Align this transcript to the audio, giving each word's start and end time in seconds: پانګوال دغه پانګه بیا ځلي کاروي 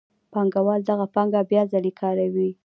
پانګوال 0.33 0.81
دغه 0.89 1.05
پانګه 1.13 1.41
بیا 1.49 1.61
ځلي 1.71 1.91
کاروي 1.99 2.49